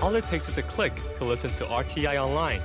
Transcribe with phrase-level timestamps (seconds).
[0.00, 2.62] All it takes is a click to listen to RTI online.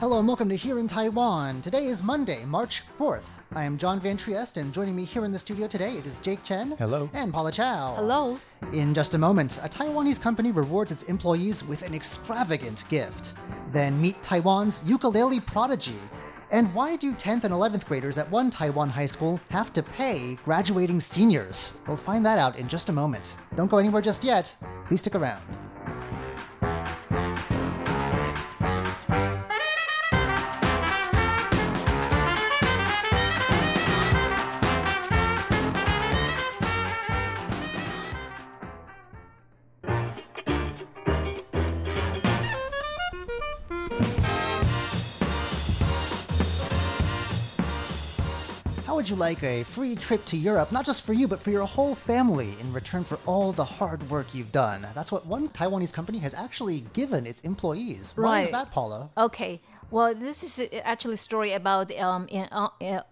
[0.00, 1.60] Hello and welcome to Here in Taiwan.
[1.60, 3.40] Today is Monday, March 4th.
[3.54, 6.18] I am John Van Trieste, and joining me here in the studio today it is
[6.20, 6.74] Jake Chen.
[6.78, 7.10] Hello.
[7.12, 7.94] And Paula Chow.
[7.96, 8.38] Hello.
[8.72, 13.34] In just a moment, a Taiwanese company rewards its employees with an extravagant gift.
[13.72, 15.98] Then meet Taiwan's ukulele prodigy.
[16.50, 20.38] And why do 10th and 11th graders at one Taiwan high school have to pay
[20.44, 21.70] graduating seniors?
[21.86, 23.34] We'll find that out in just a moment.
[23.54, 24.54] Don't go anywhere just yet.
[24.84, 25.58] Please stick around.
[49.06, 51.64] Would you like a free trip to Europe, not just for you, but for your
[51.64, 54.84] whole family in return for all the hard work you've done?
[54.96, 58.12] That's what one Taiwanese company has actually given its employees.
[58.16, 59.08] Why is that, Paula?
[59.16, 59.60] Okay.
[59.92, 63.02] Well, this is actually a story about um, an, uh,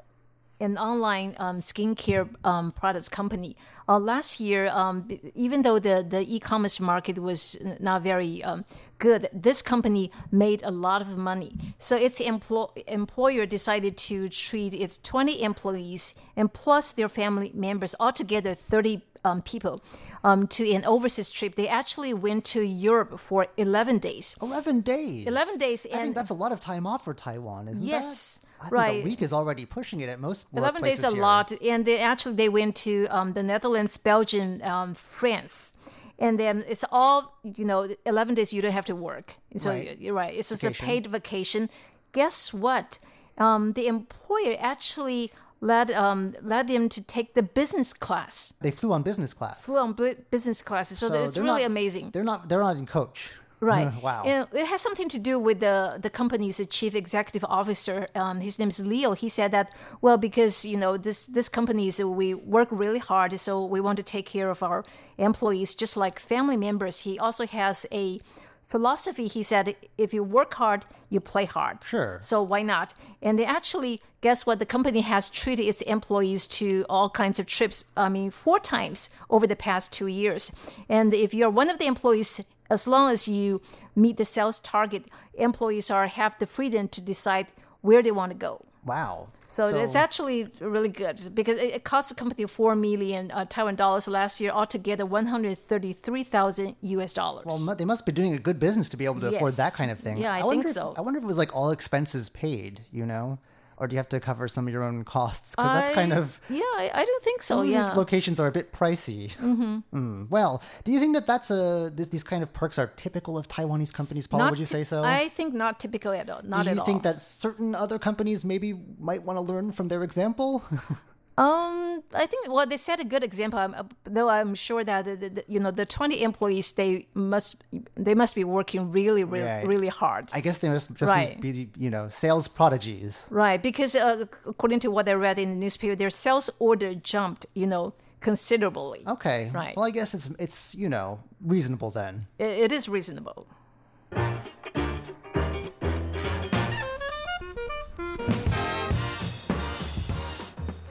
[0.59, 3.57] an online um, skincare um, products company.
[3.89, 8.65] Uh, last year, um, even though the, the e-commerce market was not very um,
[8.99, 11.53] good, this company made a lot of money.
[11.79, 17.95] So its emplo- employer decided to treat its 20 employees and plus their family members,
[18.01, 19.83] altogether 30 um, people,
[20.23, 21.55] um, to an overseas trip.
[21.55, 24.37] They actually went to Europe for 11 days.
[24.41, 25.27] 11 days.
[25.27, 27.87] 11 days, I think that's a lot of time off for Taiwan, isn't it?
[27.87, 28.41] Yes?
[28.67, 28.91] I right.
[28.93, 31.85] think a week is already pushing it at most 11 days workplaces a lot and
[31.85, 35.75] they actually they went to um, the netherlands belgium um, france
[36.19, 37.19] and then it's all
[37.59, 39.99] you know 11 days you don't have to work so Right.
[40.01, 40.85] you're right it's just Vacation.
[40.85, 41.71] a paid vacation
[42.13, 42.99] guess what
[43.39, 48.93] um, the employer actually led um, led them to take the business class They flew
[48.93, 49.65] on business class.
[49.65, 52.49] flew on bu- business class so, it's really not- amazing They're not.
[52.49, 53.31] They're not in coach.
[53.65, 54.03] Right.
[54.03, 54.23] wow.
[54.25, 58.09] And it has something to do with the the company's chief executive officer.
[58.15, 59.13] Um, his name is Leo.
[59.13, 59.71] He said that
[60.01, 63.97] well because you know this this company is we work really hard, so we want
[63.97, 64.85] to take care of our
[65.19, 67.01] employees just like family members.
[67.01, 68.21] He also has a
[68.67, 69.27] philosophy.
[69.27, 71.85] He said if you work hard, you play hard.
[71.85, 72.19] Sure.
[72.21, 72.95] So why not?
[73.23, 77.47] And they actually guess what the company has treated its employees to all kinds of
[77.47, 77.85] trips.
[77.97, 80.51] I mean, four times over the past two years.
[80.89, 83.61] And if you're one of the employees, as long as you
[83.95, 85.05] meet the sales target,
[85.35, 87.47] employees are have the freedom to decide
[87.83, 88.65] where they want to go.
[88.85, 89.29] wow.
[89.47, 93.77] So, it's actually really good because it, it cost the company four million uh, Taiwan
[93.77, 97.13] dollars last year, altogether one hundred thirty-three thousand U.S.
[97.13, 97.45] dollars.
[97.47, 99.91] Well, they must be doing a good business to be able to afford that kind
[99.93, 100.17] of thing.
[100.17, 100.95] Yeah, I wonder think if- so.
[100.97, 103.39] I wonder if it was like all expenses paid, you know,
[103.77, 105.55] or do you have to cover some of your own costs?
[105.55, 107.63] Because that's kind of yeah, I, I don't think so.
[107.63, 109.33] yeah, these locations are a bit pricey.
[109.37, 110.27] Mm-hmm.
[110.31, 113.49] Well, do you think that that's a this, these kind of perks are typical of
[113.49, 114.45] Taiwanese companies, Paula?
[114.45, 115.03] Not would you say so?
[115.03, 116.43] I think not typical at all.
[116.43, 117.13] Not do you at think all.
[117.13, 120.63] that certain other companies maybe might want to learn from their example?
[121.37, 123.59] Um, I think well, they set a good example.
[123.59, 127.57] uh, Though I'm sure that the, the, you know the 20 employees they must
[127.97, 129.67] they must be working really really Right.
[129.67, 130.31] really hard.
[130.33, 131.41] I guess they must just Right.
[131.41, 133.29] be you know sales prodigies.
[133.33, 137.47] Right, because uh, according to what I read in the newspaper, their sales order jumped,
[137.55, 139.03] you know, considerably.
[139.07, 139.51] Okay.
[139.53, 139.75] Right.
[139.77, 142.27] Well, I guess it's it's you know reasonable then.
[142.39, 143.47] I- it is reasonable.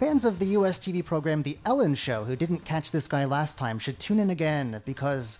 [0.03, 3.57] Fans of the US TV program The Ellen Show who didn't catch this guy last
[3.57, 5.39] time should tune in again because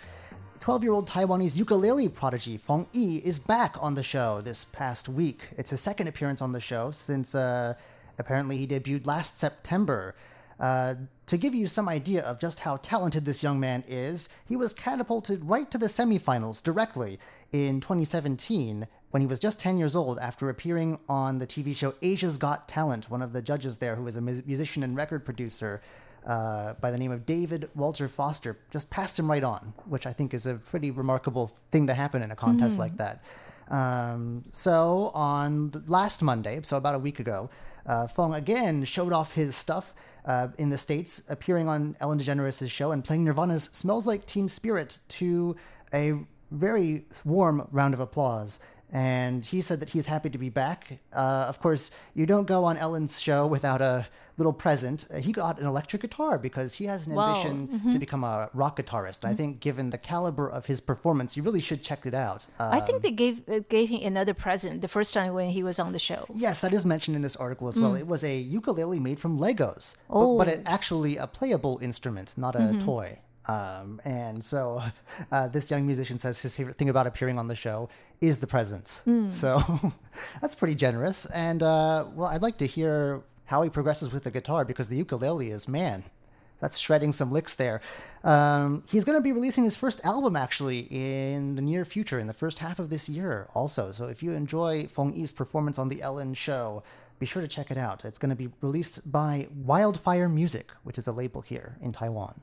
[0.62, 5.10] 12 year old Taiwanese ukulele prodigy Feng Yi is back on the show this past
[5.10, 5.50] week.
[5.58, 7.74] It's his second appearance on the show since uh,
[8.18, 10.16] apparently he debuted last September.
[10.62, 10.96] Uh,
[11.26, 14.74] to give you some idea of just how talented this young man is, he was
[14.74, 17.20] catapulted right to the semifinals directly
[17.52, 21.94] in 2017 when he was just 10 years old after appearing on the TV show
[22.02, 23.12] Asia's Got Talent.
[23.12, 25.84] One of the judges there, who was a musician and record producer
[26.26, 30.14] uh, by the name of David Walter Foster, just passed him right on, which I
[30.14, 33.24] think is a pretty remarkable thing to happen in a contest like that.
[33.70, 37.52] Um, so on last Monday, so about a week ago,
[37.86, 39.94] uh, Fong again showed off his stuff
[40.26, 44.48] uh, in the States, appearing on Ellen DeGeneres' show and playing Nirvana's Smells Like Teen
[44.48, 45.56] Spirit to
[45.94, 46.16] a
[46.50, 48.60] very warm round of applause.
[48.94, 51.00] And he said that he's happy to be back.
[51.12, 54.06] Uh, of course, you don't go on Ellen's show without a
[54.38, 55.06] little present.
[55.12, 57.28] Uh, he got an electric guitar because he has an Wow.
[57.28, 59.24] ambition to become a rock guitarist.
[59.24, 62.46] And I think, given the caliber of his performance, you really should check it out.
[62.60, 65.64] Uh, I think they gave uh, gave him another present the first time when he
[65.64, 66.28] was on the show.
[66.32, 67.96] Yes, that is mentioned in this article as well.
[67.96, 72.56] It was a ukulele made from Legos, but, but it actually a playable instrument, not
[72.56, 73.18] a toy.
[73.48, 74.82] Um, and so,
[75.32, 77.90] uh, this young musician says his favorite thing about appearing on the show
[78.22, 79.04] is the presence.
[79.32, 79.94] So,
[80.42, 81.26] that's pretty generous.
[81.28, 84.98] And uh, well, I'd like to hear how he progresses with the guitar because the
[84.98, 86.04] ukulele is man.
[86.60, 87.82] That's shredding some licks there.
[88.24, 92.28] Um, he's going to be releasing his first album actually in the near future, in
[92.28, 93.92] the first half of this year, also.
[93.92, 96.82] So if you enjoy Feng Yi's performance on The Ellen Show,
[97.20, 98.06] be sure to check it out.
[98.06, 102.40] It's going to be released by Wildfire Music, which is a label here in Taiwan.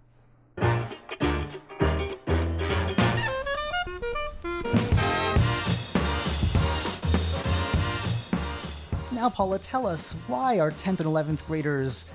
[9.21, 12.07] Now, Paula, tell us why are 10th and 11th graders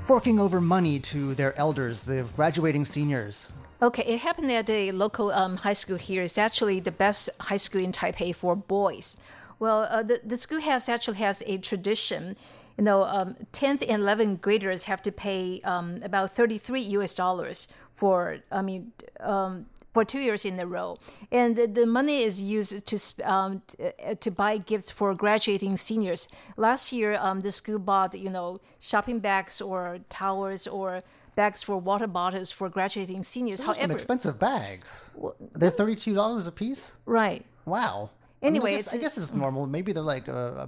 [0.00, 3.52] forking over money to their elders, the graduating seniors?
[3.82, 6.22] Okay, it happened at a local um, high school here.
[6.22, 9.18] It's actually the best high school in Taipei for boys.
[9.58, 12.34] Well, uh, the, the school has actually has a tradition.
[12.76, 17.68] You know, um, 10th and 11th graders have to pay um, about 33 US dollars
[17.92, 20.98] for, I mean, um, for two years in a row,
[21.30, 25.76] and the, the money is used to um, t- uh, to buy gifts for graduating
[25.76, 26.26] seniors.
[26.56, 31.02] Last year, um, the school bought you know shopping bags or towels or
[31.36, 33.60] bags for water bottles for graduating seniors.
[33.60, 35.10] Those are some expensive bags.
[35.54, 36.98] They're thirty-two dollars a piece.
[37.06, 37.44] right.
[37.64, 38.10] Wow.
[38.44, 39.66] I mean, Anyway, I, guess, it's- I guess it's normal.
[39.66, 40.66] Maybe they're like, uh, uh,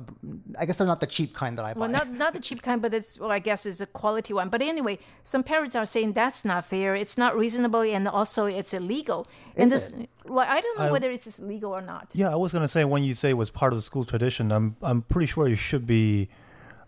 [0.58, 1.80] I guess they're not the cheap kind that I buy.
[1.80, 4.48] Well, not not the cheap kind, but it's well, I guess it's a quality one.
[4.48, 6.94] But anyway, some parents are saying that's not fair.
[6.94, 9.26] It's not reasonable, and also it's illegal.
[9.56, 12.06] and Is this, well, I don't know I- whether it's legal or not.
[12.14, 14.50] Yeah, I was gonna say when you say it was part of the school tradition,
[14.52, 16.28] I'm I'm pretty sure it should be,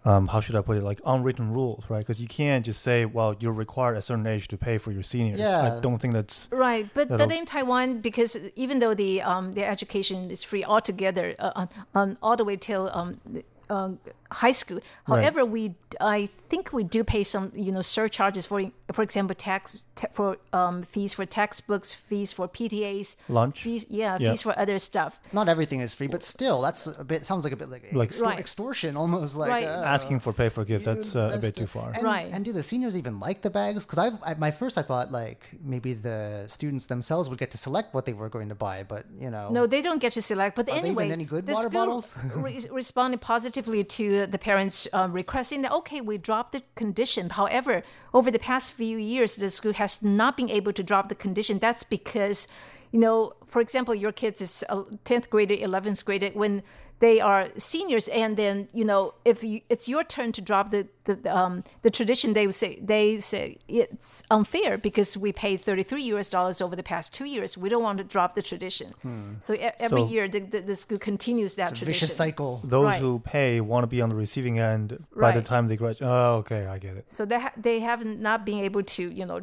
[0.08, 1.98] um, how should I put it, like unwritten rules, right?
[1.98, 4.90] Because you can't just say, well, you're required at a certain age to pay for
[4.90, 5.38] your seniors.
[5.38, 5.76] Yeah.
[5.76, 9.64] I don't think that's Right, but but in Taiwan, because even though the um the
[9.64, 13.98] education is free altogether, uh, on, on all the way till um, the, um
[14.30, 14.80] high school.
[15.06, 18.60] However, we I think we do pay some you know surcharges for
[18.92, 23.62] for example tax te- for um fees for textbooks, fees for PTAs, Lunch?
[23.62, 24.30] fees yeah, Yeah.
[24.30, 25.18] fees for other stuff.
[25.32, 27.24] Not everything is free, but still, that's a bit.
[27.24, 28.38] Sounds like a bit like, Like- extor- Right.
[28.38, 29.64] extortion, almost like Right.
[29.66, 30.84] uh, asking for pay for gifts.
[30.84, 31.92] That's uh, a bit too far.
[31.94, 32.28] And, Right.
[32.32, 33.84] And do the seniors even like the bags?
[33.86, 37.58] Because I, I, my first I thought like maybe the students themselves would get to
[37.58, 40.22] select what they were going to buy, but you know, No, they don't get to
[40.22, 40.54] select.
[40.56, 42.16] But Are they even anyway, any good water school bottles?
[42.34, 47.30] re- responded positively to the parents' um, requesting that okay, we drop the condition.
[47.30, 47.82] However,
[48.12, 51.58] over the past few years, the school has not been able to drop the condition.
[51.58, 52.48] That's because,
[52.92, 56.62] you know, for example, your kids is uh, tenth grader, eleventh grader when
[57.00, 60.86] they are seniors, and then you know if you, it's your turn to drop the
[61.04, 65.82] the um, the tradition, they would say they say it's unfair because we paid thirty
[65.82, 67.56] three US dollars over the past two years.
[67.56, 68.94] We don't want to drop the tradition.
[69.38, 72.06] So e- every So- year the, the, the school continues that it's a tradition.
[72.08, 72.60] vicious cycle.
[72.64, 73.00] Those Right.
[73.00, 76.08] who pay want to be on the receiving end by the time they graduate.
[76.10, 77.10] Oh, okay, I get it.
[77.10, 79.40] So they ha- they have not been able to you know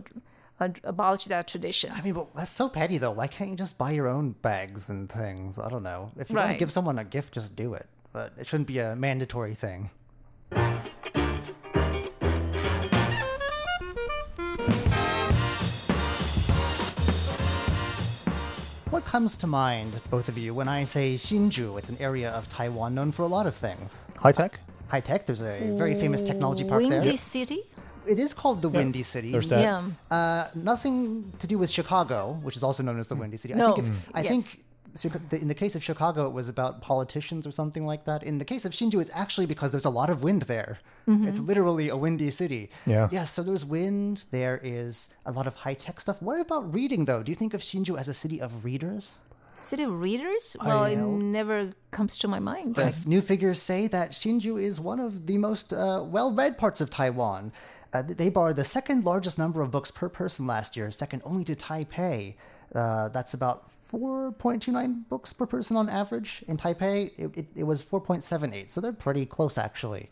[0.59, 1.91] abolish that tradition.
[1.93, 3.11] I mean, but that's so petty though.
[3.11, 5.59] Why can't you just buy your own bags and things?
[5.59, 6.11] I don't know.
[6.17, 6.59] If you want to Right.
[6.59, 7.87] give someone a gift, just do it.
[8.13, 9.89] But it shouldn't be a mandatory thing.
[18.91, 21.77] What comes to mind, both of you, when I say Hsinchu?
[21.77, 24.07] It's an area of Taiwan known for a lot of things.
[24.17, 24.59] High tech.
[24.87, 25.25] High tech.
[25.25, 27.17] There's a very famous technology park Windy there.
[27.17, 27.63] City.
[28.07, 29.31] It is called the Windy City.
[29.31, 29.61] There's that.
[29.61, 29.89] Yeah.
[30.15, 33.53] Uh, nothing to do with Chicago, which is also known as the Windy City.
[33.53, 33.75] I No.
[33.75, 33.91] think it's.
[34.13, 34.29] I Yes.
[34.29, 34.45] think
[35.33, 38.23] in the case of Chicago, it was about politicians or something like that.
[38.23, 40.79] In the case of Hsinchu, it's actually because there's a lot of wind there.
[41.07, 42.69] It's literally a windy city.
[42.85, 43.09] Yeah.
[43.11, 43.25] Yeah.
[43.25, 44.25] So there's wind.
[44.31, 46.21] There is a lot of high tech stuff.
[46.21, 47.21] What about reading, though?
[47.23, 49.21] Do you think of Hsinchu as a city of readers?
[49.53, 50.57] City of Readers?
[50.63, 52.75] Well, it never comes to my mind.
[52.75, 56.89] The new figures say that Hsinchu is one of the most uh, well-read parts of
[56.89, 57.51] Taiwan.
[57.95, 61.45] Uh, they borrowed the second largest number of books per person last year, second only
[61.45, 62.33] to Taipei.
[62.73, 66.43] Uh, that's about 4.29 books per person on average.
[66.49, 70.09] In Taipei, it, it, it was 4.78, so they're pretty close actually.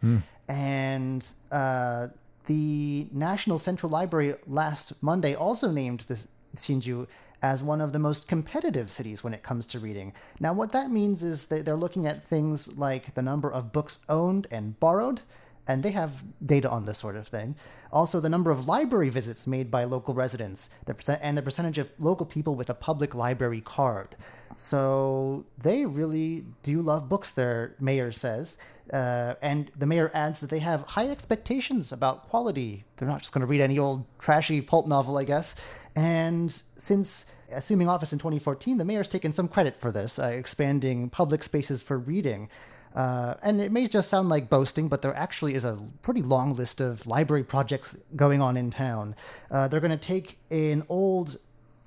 [0.48, 2.08] And uh,
[2.46, 7.08] the National Central Library last Monday also named this Hsinchu
[7.42, 10.13] as one of the most competitive cities when it comes to reading.
[10.40, 14.00] Now, what that means is that they're looking at things like the number of books
[14.08, 15.22] owned and borrowed,
[15.67, 17.55] and they have data on this sort of thing.
[17.91, 21.77] Also, the number of library visits made by local residents, the percent, and the percentage
[21.77, 24.15] of local people with a public library card.
[24.58, 28.58] So they really do love books, their mayor says.
[28.91, 32.84] Uh, and the mayor adds that they have high expectations about quality.
[32.98, 35.55] They're not just going to read any old trashy pulp novel, I guess.
[35.96, 41.10] And since assuming office in 2014, the mayor's taken some credit for this, uh, expanding
[41.10, 42.50] public spaces for reading.
[42.93, 46.55] Uh, and it may just sound like boasting, but there actually is a pretty long
[46.55, 49.15] list of library projects going on in town.
[49.50, 51.38] Uh, they're going to take an old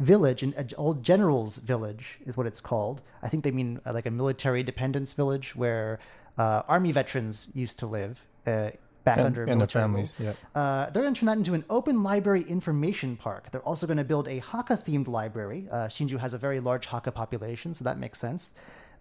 [0.01, 3.03] village, an old general's village is what it's called.
[3.23, 6.01] I think they mean uh, like a military dependence village where
[6.39, 8.25] uh, army veterans used to live.
[8.47, 8.71] Uh,
[9.05, 10.33] back And- under and the military families, yeah.
[10.55, 13.53] Uh, they're going to turn that into an open library information park.
[13.53, 15.69] They're also going to build a Hakka themed library.
[15.71, 18.53] Uh, Hsinchu has a very large Hakka population, so that makes sense.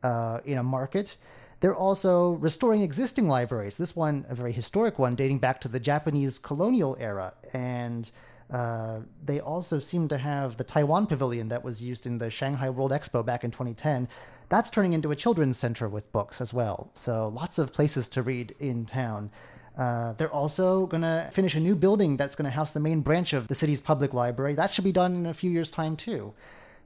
[0.04, 1.16] Uh, in a market.
[1.60, 3.78] They're also restoring existing libraries.
[3.78, 7.34] This one, a very historic one, dating back to the Japanese colonial era.
[7.54, 8.10] And
[8.52, 12.70] uh, they also seem to have the Taiwan Pavilion that was used in the Shanghai
[12.70, 14.08] World Expo back in 2010.
[14.50, 16.92] That's turning into a children's center with books as well.
[16.94, 19.32] So lots of places to read in town.
[19.78, 23.02] Uh, they're also going to finish a new building that's going to house the main
[23.02, 24.54] branch of the city's public library.
[24.54, 26.34] That should be done in a few years' time, too.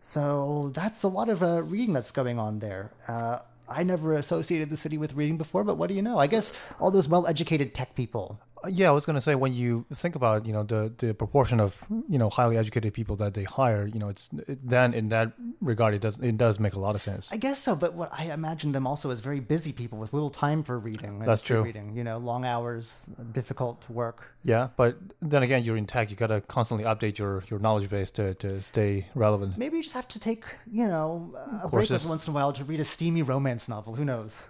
[0.01, 2.91] So that's a lot of uh, reading that's going on there.
[3.07, 6.17] Uh, I never associated the city with reading before, but what do you know?
[6.17, 8.39] I guess all those well educated tech people.
[8.67, 11.87] Yeah, I was gonna say when you think about you know the the proportion of
[12.09, 15.33] you know highly educated people that they hire, you know, it's it, then in that
[15.61, 17.31] regard it does it does make a lot of sense.
[17.31, 20.29] I guess so, but what I imagine them also as very busy people with little
[20.29, 21.19] time for reading.
[21.19, 21.61] That's true.
[21.63, 24.35] Reading, you know, long hours, difficult to work.
[24.43, 26.09] Yeah, but then again, you're in tech.
[26.09, 29.57] You gotta constantly update your your knowledge base to to stay relevant.
[29.57, 32.01] Maybe you just have to take, you know, a break Courses.
[32.03, 33.95] every once in a while to read a steamy romance novel.
[33.95, 34.47] Who knows?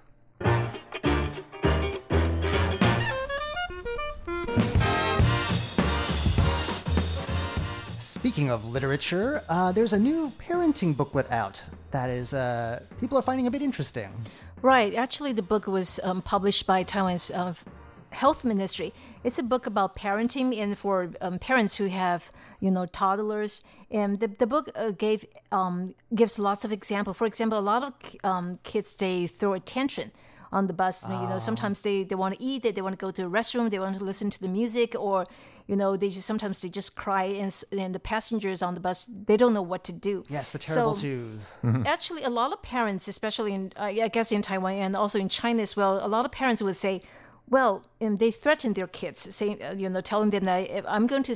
[8.19, 13.21] Speaking of literature, uh, there's a new parenting booklet out that is uh, people are
[13.21, 14.09] finding a bit interesting.
[14.61, 14.93] Right.
[14.93, 17.53] Actually, the book was um, published by Taiwan's uh,
[18.09, 18.93] health ministry.
[19.23, 23.63] It's a book about parenting and for um, parents who have, you know, toddlers.
[23.89, 27.13] And the, the book uh, gave um, gives lots of example.
[27.13, 27.93] For example, a lot of
[28.25, 30.11] um, kids they throw a tantrum
[30.51, 31.03] on the bus.
[31.03, 33.29] You know, sometimes they, they want to eat, they, they want to go to the
[33.29, 35.27] restroom, they want to listen to the music, or
[35.69, 37.51] you know, they just sometimes they just cry, and,
[37.83, 40.15] and the passengers on the bus they don't know what to do.
[40.27, 41.59] Yes, the terrible So- twos.
[41.95, 45.29] Actually, a lot of parents, especially in, uh, I guess in Taiwan and also in
[45.29, 47.01] China as well, a lot of parents would say,
[47.49, 51.23] well, um, they threaten their kids, saying, uh, you know, telling them that I'm going
[51.23, 51.35] to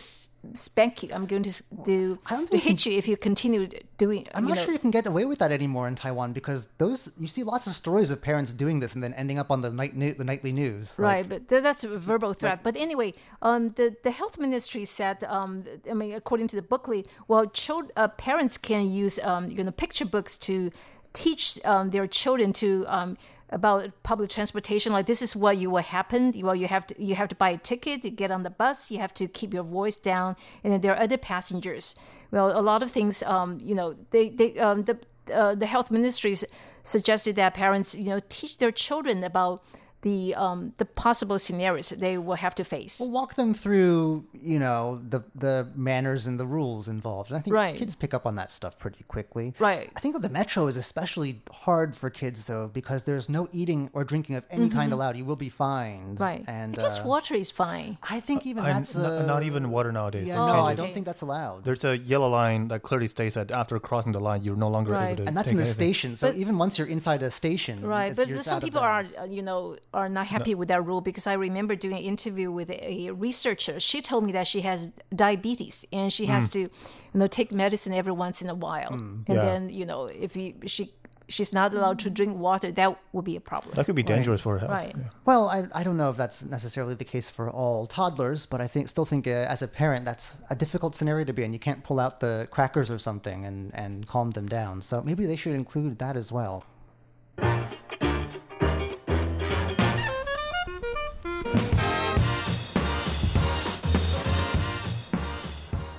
[0.53, 3.67] spank you, I'm going to do I don't think you hit you if you continue
[3.97, 4.27] doing.
[4.35, 7.11] I'm not know, sure you can get away with that anymore in Taiwan because those
[7.17, 9.71] you see lots of stories of parents doing this and then ending up on the
[9.71, 10.99] night new, the nightly news.
[10.99, 12.61] Like, Right, but th- that's a verbal threat.
[12.61, 17.07] but anyway, um, the the health ministry said, um, I mean, according to the booklet,
[17.27, 20.71] well, child, uh, parents can use um, you know picture books to
[21.13, 23.17] teach um, their children to um,
[23.53, 24.91] about public transportation.
[24.91, 26.33] Like this is what you will happen.
[26.41, 28.91] Well, you have to you have to buy a ticket to get on the bus.
[28.91, 31.95] You have to keep your voice down, and then there are other passengers.
[32.31, 34.97] Well, a lot of things, um, you know, they they um, the
[35.33, 36.43] uh, the health ministries
[36.81, 39.63] suggested that parents, you know, teach their children about
[40.03, 42.99] the um, the possible scenarios they will have to face.
[42.99, 47.31] Well, walk them through, you know, the the manners and the rules involved.
[47.31, 47.75] And I think Right.
[47.75, 49.53] kids pick up on that stuff pretty quickly.
[49.59, 49.89] Right.
[49.95, 54.03] I think the metro is especially hard for kids though because there's no eating or
[54.03, 55.17] drinking of any kind allowed.
[55.17, 56.15] You will be fined.
[56.17, 56.23] Mm-hmm.
[56.23, 56.43] Right.
[56.47, 57.97] And I guess uh, water is fine.
[58.03, 60.27] I think even I'm that's not, uh, not even water nowadays.
[60.27, 60.93] Yeah, no, I don't Okay.
[60.95, 61.63] think that's allowed.
[61.63, 64.91] There's a yellow line that clearly states that after crossing the line, you're no longer
[64.91, 65.07] Right.
[65.13, 65.27] able to.
[65.27, 65.73] and that's take in the anything.
[65.93, 66.15] station.
[66.17, 68.67] So But- even once you're inside a station, Right, it's- but you're- some out of
[68.67, 71.97] people are, uh, you know, are not happy with that rule because I remember doing
[71.97, 73.79] an interview with a researcher.
[73.79, 76.69] She told me that she has diabetes and she has to, you
[77.13, 78.93] know, take medicine every once in a while.
[78.93, 79.35] and Yeah.
[79.45, 80.91] then, you know, if you, she
[81.29, 83.73] she's not allowed to drink water, that would be a problem.
[83.75, 84.71] That could be dangerous for her health.
[84.71, 84.93] Right.
[84.95, 85.03] yeah.
[85.25, 88.67] Well, I, I don't know if that's necessarily the case for all toddlers, but I
[88.67, 91.53] think still think uh, as a parent that's a difficult scenario to be in.
[91.53, 94.81] You can't pull out the crackers or something and, and calm them down.
[94.81, 96.65] So maybe they should include that as well.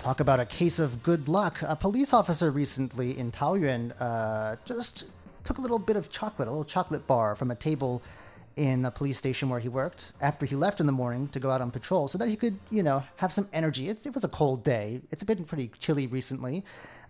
[0.04, 1.62] Talk about a case of good luck.
[1.62, 5.04] A police officer recently in Taoyuan uh, just
[5.44, 8.02] took a little bit of chocolate, a little chocolate bar from a table
[8.56, 11.50] in the police station where he worked after he left in the morning to go
[11.50, 13.88] out on patrol so that he could, you know, have some energy.
[13.88, 15.00] It, it was a cold day.
[15.10, 16.64] It's been pretty chilly recently.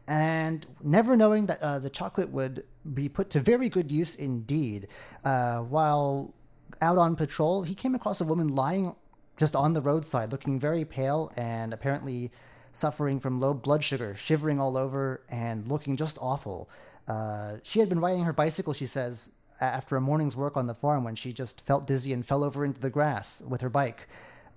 [0.07, 2.63] and never knowing that uh, the chocolate would
[2.95, 4.87] be put to very good use indeed.
[5.25, 6.33] Uh, while
[6.81, 8.95] out on patrol, he came across a woman lying
[9.37, 12.31] just on the roadside, looking very pale and apparently
[12.77, 16.69] suffering from low blood sugar, shivering all over and looking just awful.
[17.07, 20.75] Uh, she had been riding her bicycle, she says, after a morning's work on the
[20.75, 24.09] farm when she just felt dizzy and fell over into the grass with her bike.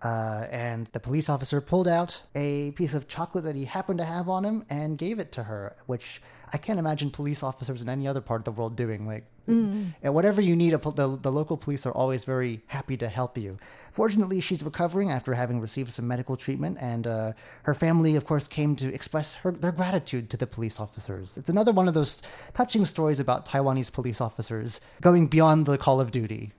[0.02, 4.06] Uh, and the police officer pulled out a piece of chocolate that he happened to
[4.06, 6.22] have on him and gave it to her, which
[6.54, 9.08] I can't imagine police officers in any other part of the world doing.
[9.08, 9.92] Like, mm.
[10.12, 13.58] whatever you need, the, the local police are always very happy to help you.
[13.92, 18.48] Fortunately, she's recovering after having received some medical treatment, and uh, her family, of course,
[18.48, 21.38] came to express her, their gratitude to the police officers.
[21.38, 22.22] It's another one of those
[22.54, 26.52] touching stories about Taiwanese police officers going beyond the call of duty.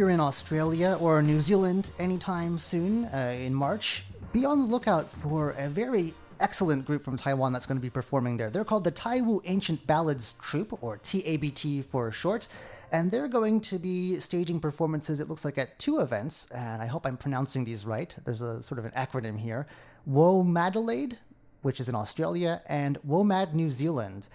[0.00, 4.02] You're in Australia or New Zealand anytime soon uh, in March,
[4.32, 7.90] be on the lookout for a very excellent group from Taiwan that's going to be
[7.90, 8.48] performing there.
[8.48, 12.48] They're called the Taiwu Ancient Ballads Troupe, or TABT for short.
[12.92, 16.46] And they're going to be staging performances, it looks like, at two events.
[16.50, 18.16] And I hope I'm pronouncing these right.
[18.24, 19.66] There's a sort of an acronym here
[20.08, 21.18] WOMADelaide,
[21.60, 24.28] which is in Australia, and WOMAD New Zealand.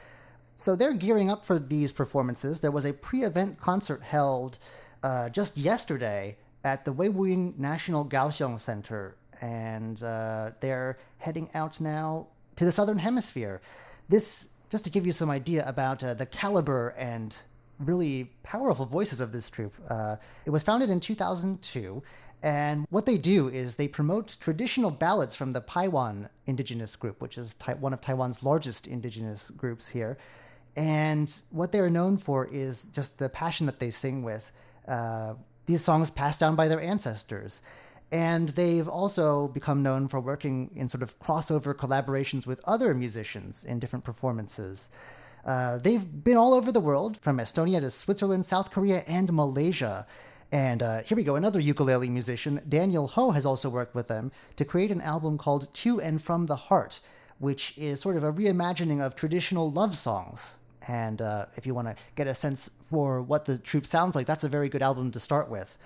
[0.56, 2.60] So they're gearing up for these performances.
[2.60, 4.60] There was a pre event concert held
[5.06, 12.26] uh, just yesterday at the Weiwuying National Kaohsiung Center, and uh, they're heading out now
[12.56, 13.62] to the Southern Hemisphere.
[14.10, 17.38] This, just to give you some idea about uh, the caliber and
[17.78, 19.76] really powerful voices of this troupe.
[19.88, 22.02] Uh, it was founded in 2002,
[22.42, 27.38] and what they do is they promote traditional ballads from the Paiwan indigenous group, which
[27.38, 30.18] is one of Taiwan's largest indigenous groups here.
[30.76, 34.52] And what they're known for is just the passion that they sing with
[34.88, 35.34] uh,
[35.66, 37.62] these songs passed down by their ancestors.
[38.12, 43.66] And they've also become known for working in sort of crossover collaborations with other musicians
[43.66, 44.90] in different performances.
[45.44, 50.08] Uh, they've been all over the world, from Estonia to Switzerland, South Korea, and Malaysia.
[50.52, 54.32] And uh, here we go, another ukulele musician, Daniel Ho, has also worked with them
[54.56, 57.00] to create an album called To and From the Heart,
[57.40, 61.88] which is sort of a reimagining of traditional love songs and uh, if you want
[61.88, 65.12] to get a sense for what the troupe sounds like, that's a very good album
[65.12, 65.78] to start with.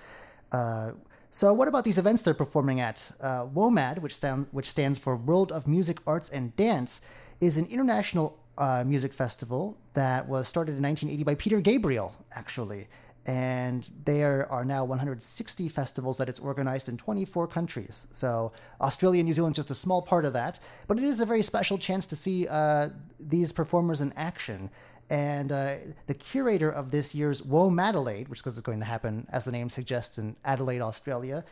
[0.52, 0.92] Uh,
[1.30, 3.08] so, what about these events they're performing at?
[3.20, 7.00] Uh, WOMAD, which, stand, which stands for World of Music, Arts, and Dance,
[7.40, 12.88] is an international uh, music festival that was started in 1980 by Peter Gabriel, actually.
[13.26, 18.08] And there are now 160 festivals that it's organized in 24 countries.
[18.12, 21.26] So Australia and New Zealand just a small part of that, but it is a
[21.26, 24.70] very special chance to see uh, these performers in action.
[25.10, 29.52] And uh, the curator of this year's WOMADelaide, which is going to happen, as the
[29.52, 31.44] name suggests, in Adelaide, Australia,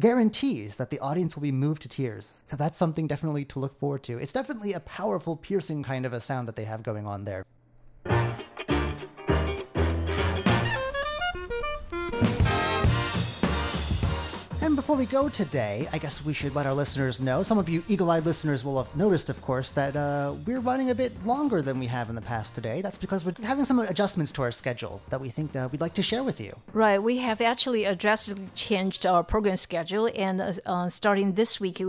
[0.00, 2.42] guarantees that the audience will be moved to tears.
[2.46, 4.18] So that's something definitely to look forward to.
[4.18, 7.44] It's definitely a powerful, piercing kind of a sound that they have going on there.
[14.84, 17.42] Before we go today, I guess we should let our listeners know.
[17.42, 20.90] Some of you eagle eyed listeners will have noticed, of course, that uh, we're running
[20.90, 22.82] a bit longer than we have in the past today.
[22.82, 25.94] That's because we're having some adjustments to our schedule that we think that we'd like
[25.94, 26.54] to share with you.
[26.74, 26.98] Right.
[26.98, 31.80] We have actually drastically changed our program schedule, and uh, uh starting this week,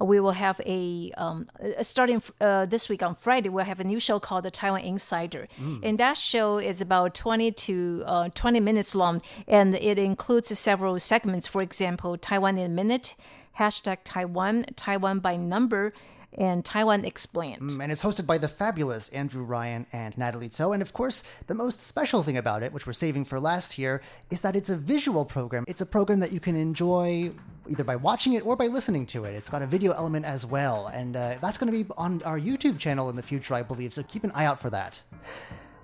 [0.00, 3.84] we will have a, um, uh, starting uh, this week on Friday, we'll have a
[3.84, 5.48] new show called The Taiwan Insider.
[5.58, 5.80] Mm.
[5.82, 10.98] And that show is about 20 to uh, 20 minutes long, and it includes several
[10.98, 11.48] segments.
[11.48, 13.14] For example, Taiwan in a Minute,
[13.60, 15.92] hashtag Taiwan, Taiwan by Number,
[16.36, 17.70] and Taiwan Explained.
[17.70, 20.72] Mm, and it's hosted by the fabulous Andrew Ryan and Natalie Tso.
[20.72, 24.02] And of course, the most special thing about it, which we're saving for last year,
[24.30, 25.64] is that it's a visual program.
[25.68, 27.30] It's a program that you can enjoy
[27.70, 29.34] either by watching it or by listening to it.
[29.36, 30.88] It's got a video element as well.
[30.88, 33.94] And uh, that's going to be on our YouTube channel in the future, I believe.
[33.94, 35.00] So keep an eye out for that.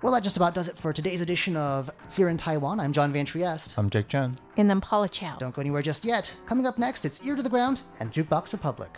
[0.01, 2.79] Well, that just about does it for today's edition of Here in Taiwan.
[2.79, 3.77] I'm John Van Trieste.
[3.77, 4.35] I'm Jake Chen.
[4.57, 5.35] And I'm Paula Chow.
[5.37, 6.33] Don't go anywhere just yet.
[6.47, 8.97] Coming up next, it's Ear to the Ground and Jukebox Republic.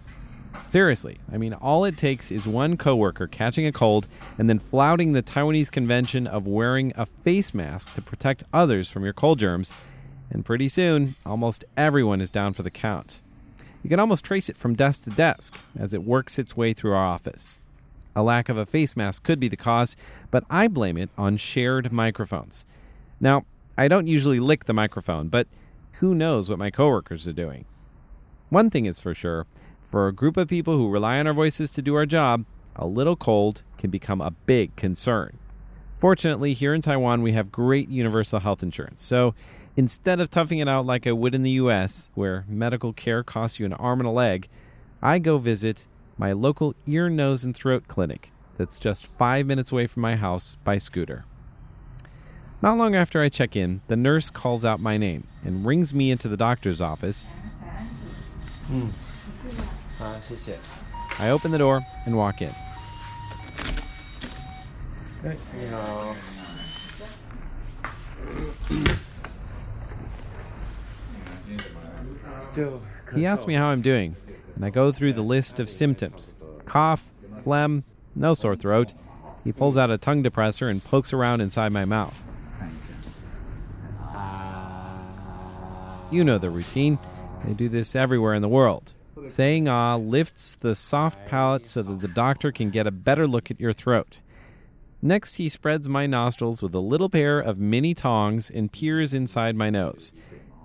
[0.67, 5.13] Seriously, I mean, all it takes is one coworker catching a cold and then flouting
[5.13, 9.71] the Taiwanese convention of wearing a face mask to protect others from your cold germs,
[10.29, 13.21] and pretty soon, almost everyone is down for the count.
[13.81, 16.91] You can almost trace it from desk to desk as it works its way through
[16.91, 17.59] our office.
[18.13, 19.95] A lack of a face mask could be the cause,
[20.31, 22.65] but I blame it on shared microphones.
[23.21, 23.45] Now,
[23.77, 25.47] I don't usually lick the microphone, but
[25.99, 27.65] who knows what my coworkers are doing?
[28.49, 29.45] One thing is for sure
[29.87, 32.85] for a group of people who rely on our voices to do our job, a
[32.85, 35.37] little cold can become a big concern.
[35.97, 39.01] Fortunately, here in Taiwan, we have great universal health insurance.
[39.01, 39.33] So
[39.77, 43.59] instead of toughing it out like I would in the US, where medical care costs
[43.59, 44.49] you an arm and a leg,
[45.01, 45.87] I go visit
[46.17, 50.57] my local ear, nose, and throat clinic that's just five minutes away from my house
[50.63, 51.23] by scooter.
[52.59, 56.09] Not long after I check in, the nurse calls out my name and rings me
[56.09, 57.23] into the doctor's office.
[61.19, 62.53] I open the door and walk in.
[73.15, 74.15] He asks me how I'm doing,
[74.55, 76.33] and I go through the list of symptoms
[76.65, 77.83] cough, phlegm,
[78.15, 78.93] no sore throat.
[79.43, 82.26] He pulls out a tongue depressor and pokes around inside my mouth.
[86.09, 86.99] You know the routine.
[87.45, 88.93] They do this everywhere in the world.
[89.23, 93.51] Saying ah lifts the soft palate so that the doctor can get a better look
[93.51, 94.21] at your throat.
[95.01, 99.55] Next, he spreads my nostrils with a little pair of mini tongs and peers inside
[99.55, 100.13] my nose.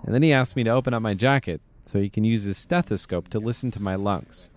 [0.03, 2.57] And then he asks me to open up my jacket so he can use his
[2.57, 4.49] stethoscope to listen to my lungs.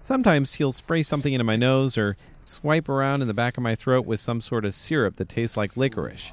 [0.00, 3.74] Sometimes he'll spray something into my nose or swipe around in the back of my
[3.74, 6.32] throat with some sort of syrup that tastes like licorice.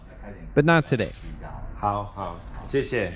[0.54, 1.12] But not today.
[1.83, 3.13] 好好，谢谢。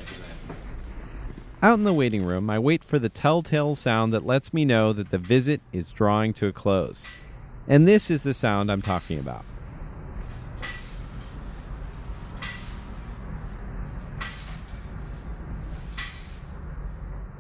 [1.63, 4.93] Out in the waiting room, I wait for the telltale sound that lets me know
[4.93, 7.07] that the visit is drawing to a close.
[7.69, 9.45] And this is the sound I'm talking about.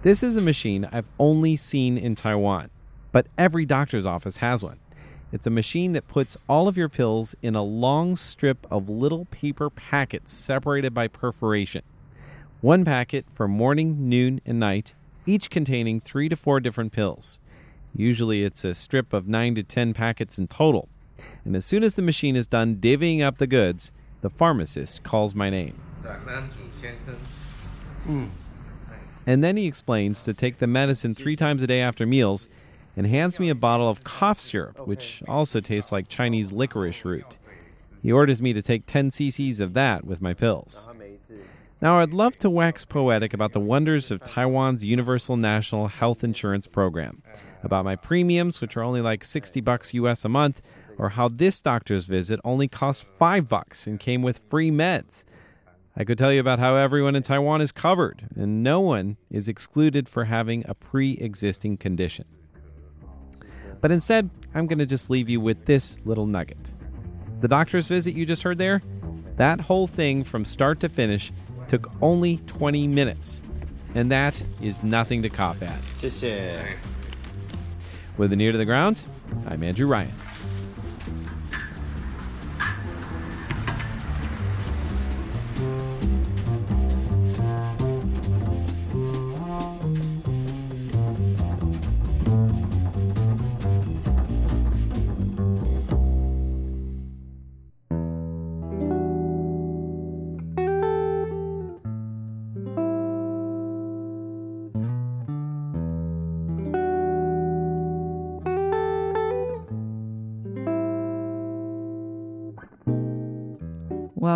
[0.03, 2.71] This is a machine I've only seen in Taiwan,
[3.13, 4.79] but every doctor's office has one.
[5.32, 9.26] It's a machine that puts all of your pills in a long strip of little
[9.26, 11.82] paper packets separated by perforation.
[12.62, 14.94] One packet for morning, noon, and night,
[15.26, 17.42] each containing three to four different pills.
[17.94, 20.88] Usually it's a strip of nine to ten packets in total.
[21.44, 25.36] And as soon as the machine is done divvying up the goods, the pharmacist calls
[25.36, 25.78] my name.
[28.04, 28.26] Hmm.
[29.26, 32.48] And then he explains to take the medicine three times a day after meals
[32.98, 37.38] and hands me a bottle of cough syrup, which also tastes like Chinese licorice root.
[38.02, 40.90] He orders me to take 10 cc's of that with my pills.
[41.80, 46.66] Now, I'd love to wax poetic about the wonders of Taiwan's Universal National Health Insurance
[46.66, 47.22] Program,
[47.64, 50.64] about my premiums, which are only like 60 bucks US a month,
[50.98, 55.24] or how this doctor's visit only cost 5 bucks and came with free meds.
[55.96, 59.48] I could tell you about how everyone in Taiwan is covered and no one is
[59.48, 62.26] excluded for having a pre existing condition.
[63.82, 66.74] But instead, I'm going to just leave you with this little nugget.
[67.40, 68.82] The doctor's visit you just heard there,
[69.36, 71.32] that whole thing from start to finish
[71.68, 73.42] took only 20 minutes.
[73.94, 76.24] And that is nothing to cough at.
[76.24, 76.64] Uh,
[78.18, 79.04] with an ear to the ground,
[79.48, 80.12] I'm Andrew Ryan.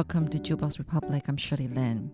[0.02, 1.26] welcome to Jukebox Republic.
[1.28, 2.10] I'm Shirley Lin.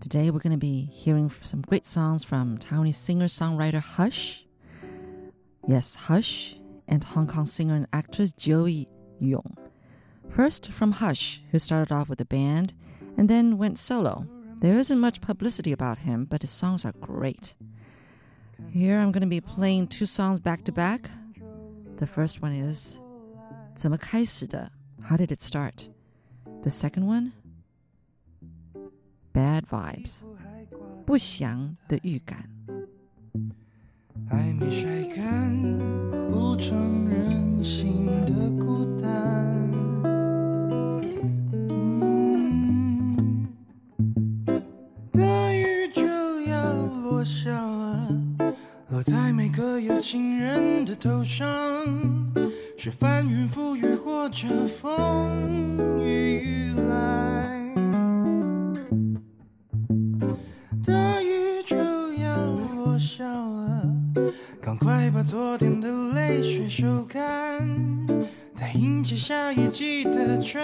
[0.00, 4.44] Today we're going to be hearing some great songs from Taiwanese singer songwriter Hush.
[5.68, 6.56] Yes, Hush,
[6.88, 8.88] and Hong Kong singer and actress Joey
[9.20, 9.56] Yung.
[10.28, 12.74] First from Hush, who started off with a band
[13.16, 14.26] and then went solo.
[14.56, 17.54] There isn't much publicity about him, but his songs are great.
[18.72, 21.08] Here I'm going to be playing two songs back to back.
[21.98, 22.98] The first one is
[23.76, 24.72] 怎么开始的?
[25.00, 25.93] How did it start?
[26.63, 27.31] The second one,
[29.33, 30.23] Bad Vibes.
[31.05, 32.49] 不祥的预感。
[34.29, 35.55] 还没晒干，
[36.29, 39.07] 不成人形的孤单。
[41.69, 43.47] 嗯，
[45.11, 45.21] 大
[45.53, 46.03] 雨就
[46.41, 48.07] 要落下了，
[48.89, 51.47] 落在每个有情人的头上，
[52.84, 57.74] 是翻云覆雨或者风雨欲来。
[60.86, 61.74] 大雨就
[62.22, 63.90] 要落下了，
[64.60, 67.66] 赶快把昨天的泪水收干，
[68.52, 70.62] 再迎接下一季的春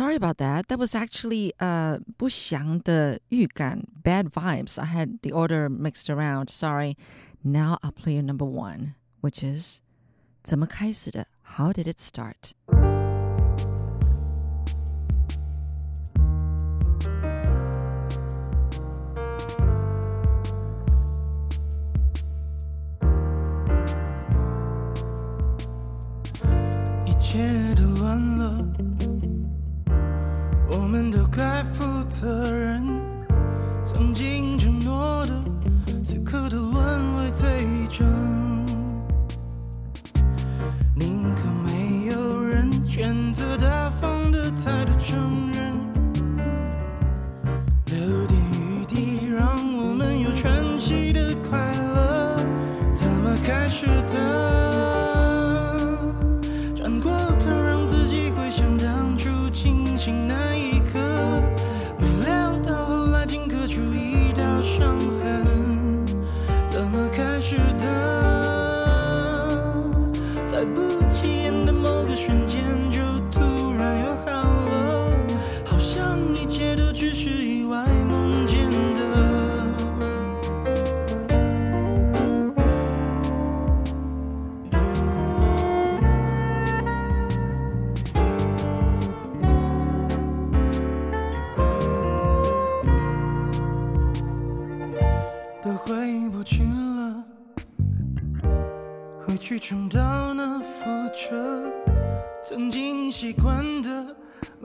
[0.00, 0.68] Sorry about that.
[0.68, 4.80] That was actually uh 不祥的预感 bad vibes.
[4.80, 6.48] I had the order mixed around.
[6.48, 6.96] Sorry.
[7.42, 9.80] Now I'll play your number one, which is
[10.42, 11.26] 怎么开始的?
[11.42, 12.54] How did it start?
[27.04, 27.12] 一
[30.91, 32.83] 我们都该负责任。
[33.81, 35.41] 曾经承诺的，
[36.03, 38.05] 此刻都沦为罪证。
[40.93, 45.50] 宁可没有人选择大方的态度承认，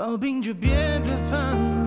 [0.07, 0.71] 毛病就别
[1.03, 1.86] 再犯了。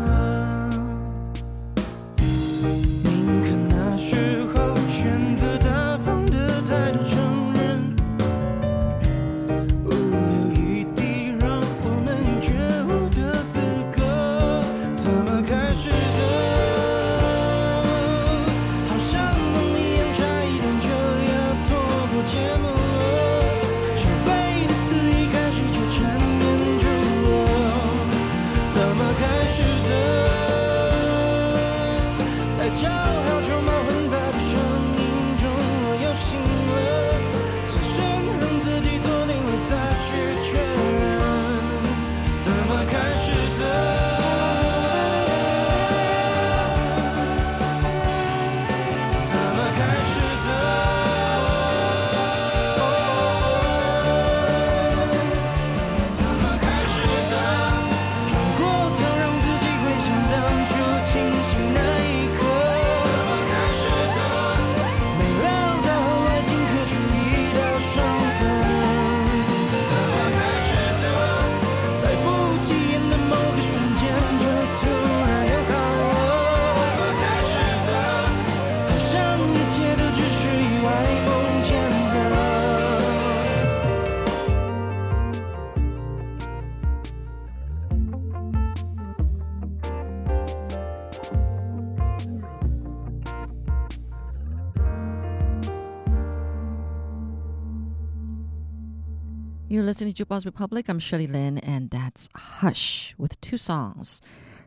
[99.98, 100.88] listening to Jukebox Republic.
[100.88, 104.20] I'm Shirley Lin, and that's Hush with two songs.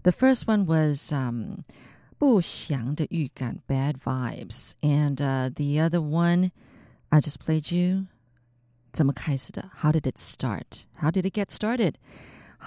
[0.03, 1.63] The first one was um,
[2.19, 4.75] 不祥的预感, Bad Vibes.
[4.83, 6.51] And uh, the other one,
[7.09, 8.07] I just played you,
[8.91, 9.71] 怎么开始的?
[9.75, 10.85] How did it start?
[10.97, 11.95] How did it get started?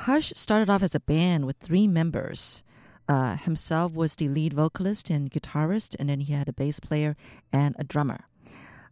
[0.06, 2.62] Hush started off as a band with three members.
[3.06, 7.16] Uh, himself was the lead vocalist and guitarist, and then he had a bass player
[7.52, 8.24] and a drummer.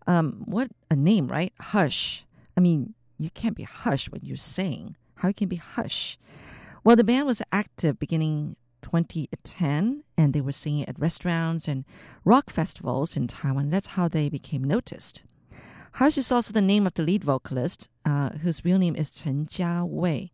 [0.06, 1.52] Um, what a name, right?
[1.60, 2.24] Hush.
[2.56, 4.95] I mean, you can't be hush when you sing.
[5.15, 6.17] How can you be hush?
[6.83, 11.85] Well, the band was active beginning 2010, and they were singing at restaurants and
[12.25, 13.69] rock festivals in Taiwan.
[13.69, 15.23] That's how they became noticed.
[15.93, 19.45] Hush is also the name of the lead vocalist, uh, whose real name is Chen
[19.45, 20.31] Jiawei.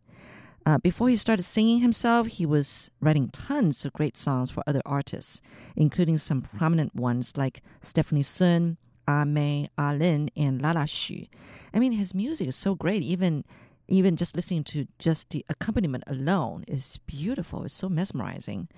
[0.66, 4.82] Uh, before he started singing himself, he was writing tons of great songs for other
[4.84, 5.40] artists,
[5.76, 8.76] including some prominent ones like Stephanie Sun,
[9.10, 11.26] Ah Mei, Ah and Lala Hsu.
[11.74, 13.02] I mean, his music is so great.
[13.02, 13.44] Even
[13.88, 17.64] even just listening to just the accompaniment alone is beautiful.
[17.64, 18.68] It's so mesmerizing.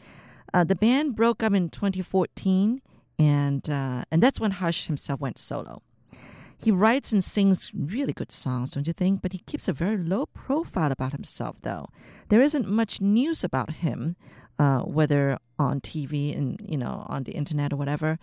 [0.55, 2.81] Uh, the band broke up in 2014,
[3.19, 5.83] and uh, and that's when Hush himself went solo.
[6.65, 9.21] He writes and sings really good songs, don't you think?
[9.21, 11.87] But he keeps a very low profile about himself, though.
[12.29, 14.17] There isn't much news about him,
[14.59, 18.19] uh, whether on TV and you know on the internet or whatever.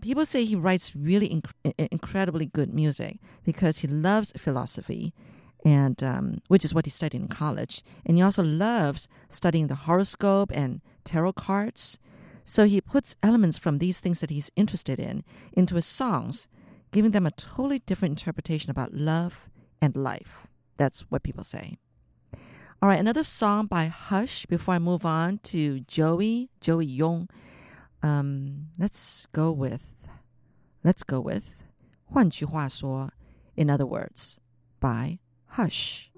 [0.00, 5.12] People say he writes really inc- incredibly good music because he loves philosophy,
[5.64, 7.82] and um, which is what he studied in college.
[8.04, 11.98] And he also loves studying the horoscope and tarot cards.
[12.44, 16.46] So he puts elements from these things that he's interested in into his songs
[16.92, 19.50] giving them a totally different interpretation about love
[19.82, 20.46] and life.
[20.78, 21.76] That's what people say.
[22.80, 27.28] All right, another song by Hush before I move on to Joey, Joey Yung.
[28.03, 30.09] Um, let's go with,
[30.83, 31.63] let's go with,
[32.05, 33.11] 换句话说,
[33.55, 34.37] in other words,
[34.79, 36.11] by Hush.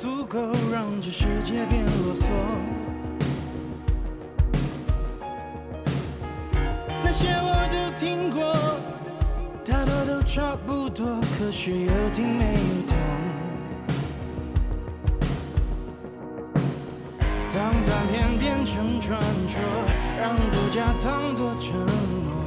[0.00, 0.38] 足够
[0.72, 2.28] 让这世界变啰嗦。
[7.02, 8.54] 那些我都听过，
[9.64, 11.04] 大多都差不多，
[11.36, 12.96] 可是有听没有懂。
[17.52, 19.60] 当短片变成传说，
[20.20, 21.74] 让独家当作承
[22.24, 22.37] 诺。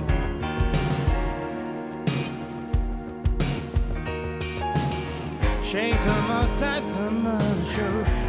[5.71, 7.81] 谁怎么在怎么说，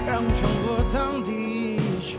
[0.07, 1.33] 让沉默当第
[1.75, 2.17] 一首。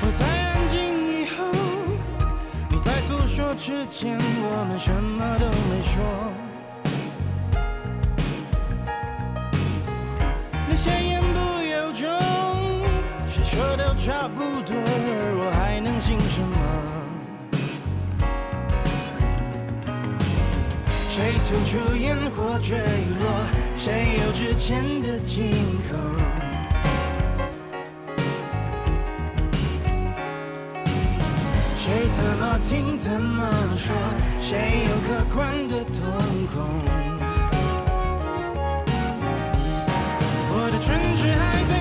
[0.00, 1.36] 我在安静以后，
[2.70, 6.47] 你在诉说之前，我们什么都没说。
[21.48, 23.24] 谁吐出烟火坠落？
[23.74, 25.50] 谁有之前的金
[25.88, 25.96] 口？
[31.78, 33.96] 谁怎么听怎么说？
[34.42, 35.96] 谁有客观的瞳
[36.52, 36.56] 孔？
[40.50, 41.80] 我的唇齿还在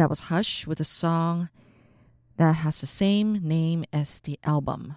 [0.00, 1.50] That was Hush with a song
[2.38, 4.96] that has the same name as the album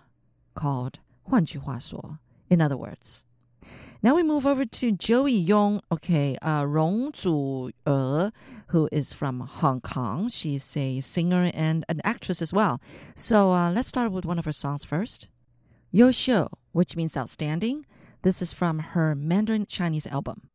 [0.56, 3.26] called 换句话说, in other words.
[4.02, 8.32] Now we move over to Joey Yung, okay, uh, Rong Zhu Er,
[8.68, 10.30] who is from Hong Kong.
[10.30, 12.80] She's a singer and an actress as well.
[13.14, 15.28] So uh, let's start with one of her songs first.
[15.92, 16.14] Yo
[16.72, 17.86] which means outstanding.
[18.22, 20.48] This is from her Mandarin Chinese album.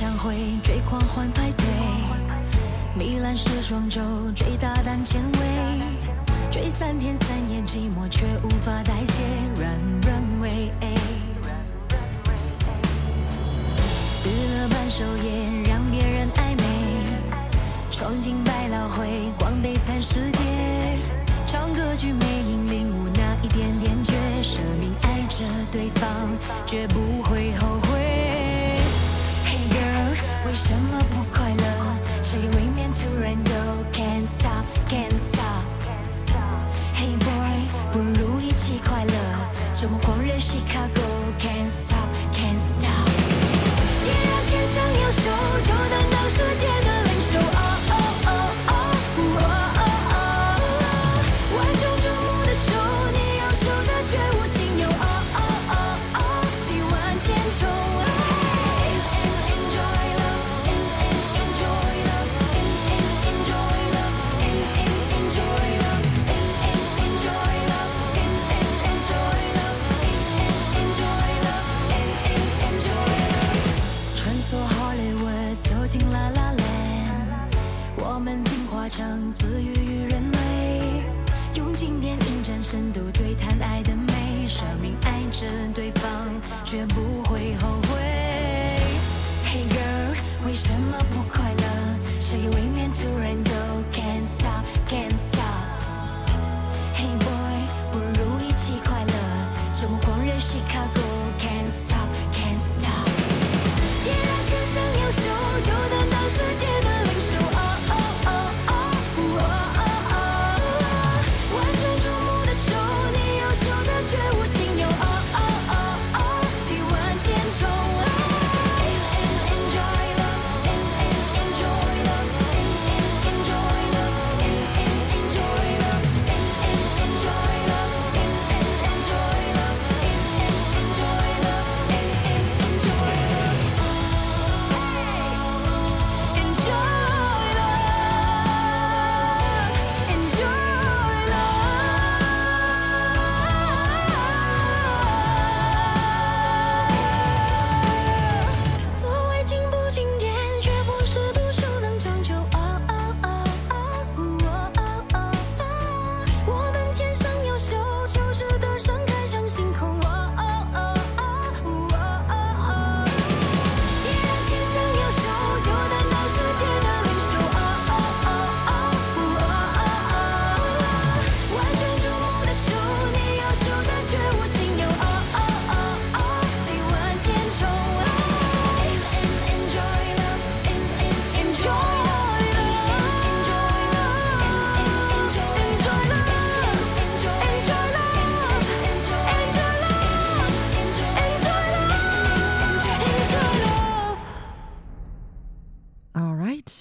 [0.00, 1.66] 星演唱会追狂欢派对，
[2.96, 4.00] 米兰时装周
[4.34, 5.38] 追大胆前卫，
[6.50, 9.22] 追三天三夜寂寞却无法代谢，
[9.56, 9.70] 软
[10.00, 10.72] 软尾。
[14.24, 16.64] 娱乐版首演让别人暧昧，
[17.90, 20.38] 闯进百老汇逛悲惨世界，
[21.46, 26.08] 唱歌剧魅影领悟那一点点绝，舍命爱着对方，
[26.66, 28.49] 绝不会后悔。
[30.50, 31.64] 为什么不快乐？
[32.24, 33.52] 谁未免突然都
[33.92, 35.62] can't stop can't stop。
[36.92, 39.12] Hey boy，不如一起快乐，
[39.72, 41.06] 周末狂热 Chicago
[41.38, 43.08] can't stop can't stop。
[44.00, 45.30] 既然天上有手，
[45.62, 47.99] 就当当世界的领袖。
[86.70, 87.09] dribble.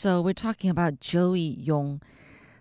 [0.09, 2.01] So we're talking about Joey Yung.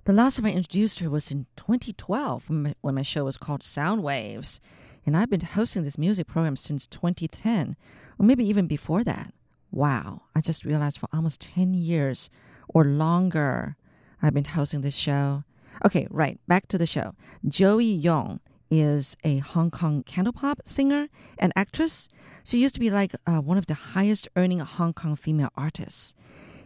[0.04, 4.02] The last time I introduced her was in 2012 when my, show was called Sound
[4.02, 4.60] Waves.
[5.06, 7.74] And I've been hosting this music program since 2010,
[8.18, 9.32] or maybe even before that.
[9.70, 12.28] Wow, I just realized for almost 10 years
[12.68, 13.76] or longer
[14.20, 15.44] I've been hosting this show.
[15.86, 17.14] Okay, right, back to the show.
[17.48, 18.40] Joey Yung
[18.70, 22.10] is a Hong Kong cantopop singer and actress.
[22.44, 26.14] She used to be like uh, one of the highest earning Hong Kong female artists.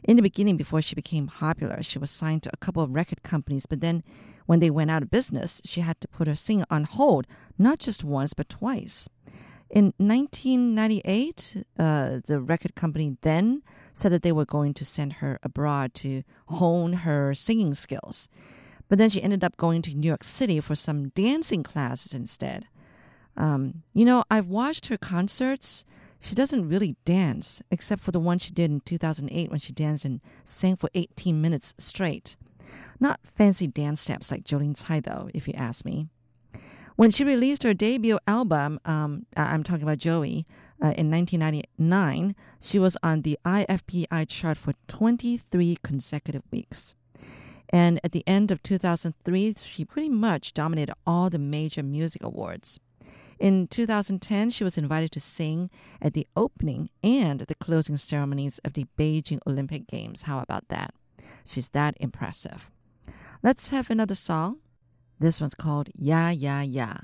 [0.04, 3.22] In the beginning, before she became popular, she was signed to a couple of record
[3.22, 4.02] companies, but then
[4.46, 7.26] when they went out of business, she had to put her singing on hold,
[7.58, 9.08] not just once, but twice.
[9.70, 15.38] In 1998, uh, the record company then said that they were going to send her
[15.42, 18.28] abroad to hone her singing skills.
[18.88, 22.66] But then she ended up going to New York City for some dancing classes instead.
[23.36, 25.84] Um, you know, I've watched her concerts.
[26.22, 30.04] She doesn't really dance, except for the one she did in 2008 when she danced
[30.04, 32.36] and sang for 18 minutes straight.
[33.00, 36.06] Not fancy dance steps like Jolin Tsai, though, if you ask me.
[36.94, 40.46] When she released her debut album, um, I'm talking about Joey,
[40.80, 46.94] uh, in 1999, she was on the IFPI chart for 23 consecutive weeks.
[47.70, 52.78] And at the end of 2003, she pretty much dominated all the major music awards.
[53.38, 55.70] In 2010, she was invited to sing
[56.00, 60.22] at the opening and the closing ceremonies of the Beijing Olympic Games.
[60.22, 60.94] How about that?
[61.44, 62.70] She's that impressive.
[63.42, 64.58] Let's have another song.
[65.18, 66.94] This one's called Ya Ya Ya.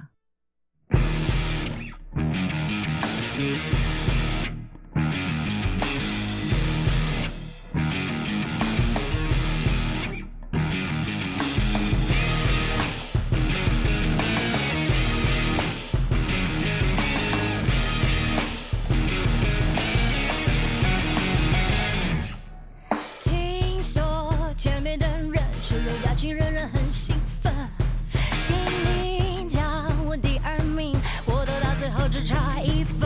[32.25, 32.59] drive.
[32.69, 32.98] try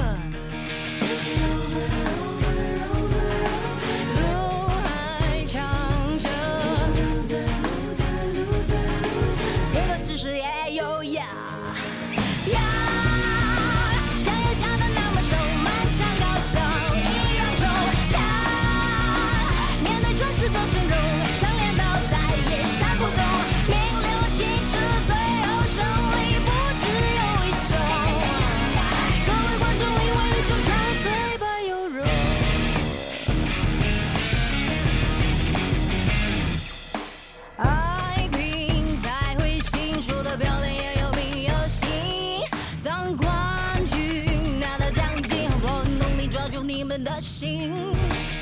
[46.98, 47.72] 你的心，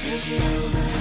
[0.02, 0.99] 你是。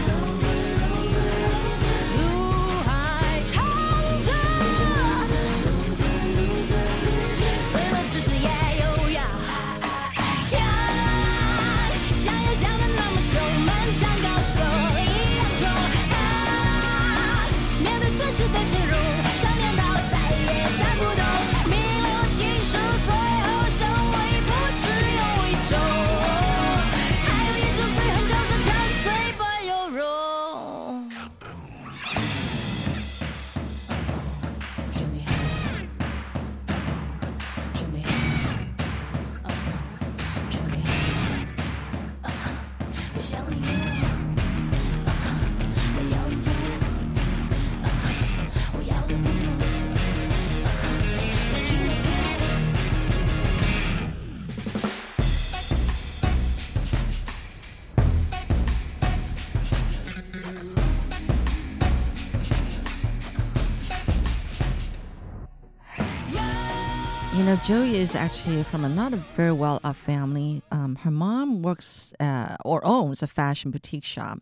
[67.50, 70.62] Know, Joey is actually from a not a very well off family.
[70.72, 74.40] Um, her mom works uh, or owns a fashion boutique shop,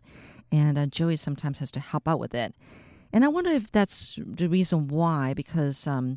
[0.52, 2.54] and uh, Joey sometimes has to help out with it.
[3.10, 6.16] And I wonder if that's the reason why, because um,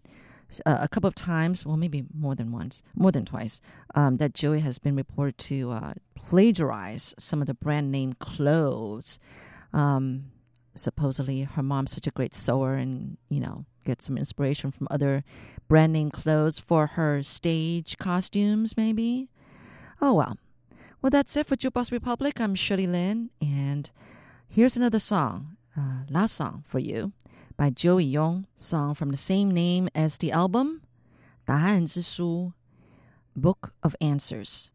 [0.65, 3.61] a a couple of times, well, maybe more than once, more than twice,
[3.95, 9.17] um, that Joey has been reported to uh, plagiarize some of the brand name clothes.
[9.71, 10.25] Um,
[10.73, 15.23] supposedly her mom's such a great sewer and you know get some inspiration from other
[15.67, 19.29] brand name clothes for her stage costumes maybe?
[20.01, 20.37] Oh well.
[21.01, 22.39] Well that's it for jukebox republic.
[22.39, 23.89] I'm shirley lin and
[24.47, 27.13] here's another song uh, last song for you
[27.57, 30.81] by joey yung song from the same name as the album
[31.45, 32.53] 答案之书
[33.35, 34.69] book of answers.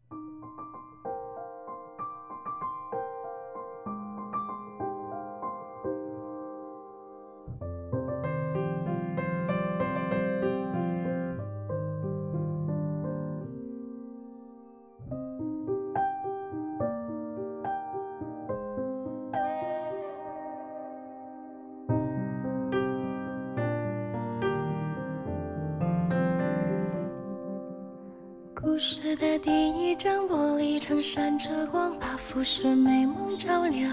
[29.17, 33.91] 的第一张玻璃窗闪着光，把浮世美梦照亮。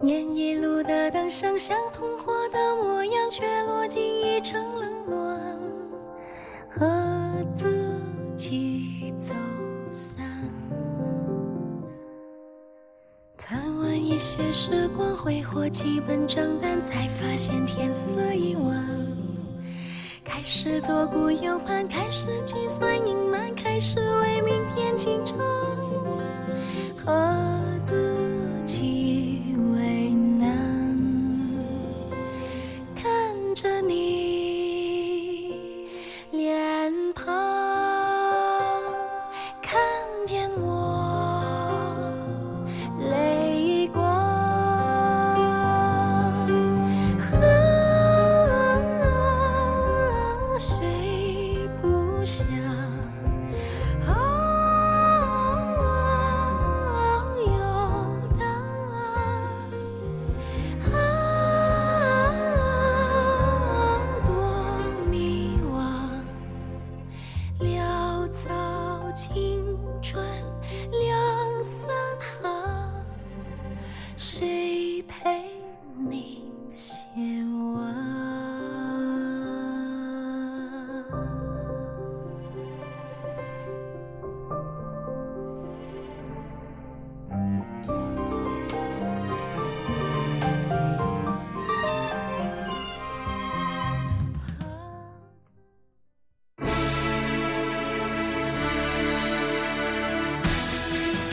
[0.00, 5.58] 沿一路的灯像像童话的模样，却落进一场冷暖，
[6.68, 8.00] 和自
[8.36, 9.32] 己走
[9.92, 10.24] 散。
[13.36, 18.84] 贪玩一些时光，挥霍几本账单，才发现天色已晚。
[20.24, 25.47] 开始左顾右盼，开始计算隐瞒，是为明天紧张。